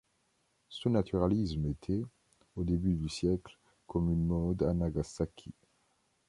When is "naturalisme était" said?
0.89-2.01